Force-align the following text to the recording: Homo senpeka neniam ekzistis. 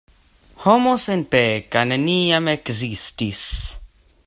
Homo 0.61 0.93
senpeka 1.03 1.83
neniam 1.91 2.51
ekzistis. 2.55 3.45